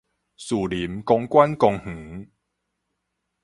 [0.35, 2.29] 士林公館公園